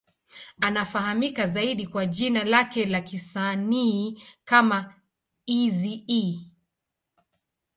Anafahamika 0.61 1.47
zaidi 1.47 1.87
kwa 1.87 2.05
jina 2.05 2.43
lake 2.43 2.85
la 2.85 3.01
kisanii 3.01 4.23
kama 4.45 4.93
Eazy-E. 5.47 6.51